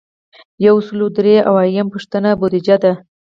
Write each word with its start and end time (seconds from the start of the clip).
یو 0.65 0.75
سل 0.87 0.99
او 1.03 1.07
درې 1.17 1.35
اویایمه 1.49 1.91
پوښتنه 1.93 2.29
بودیجه 2.39 2.77
ده. 2.83 2.93